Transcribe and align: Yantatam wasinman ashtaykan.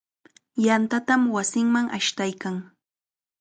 Yantatam 0.65 1.21
wasinman 1.35 1.87
ashtaykan. 1.97 2.55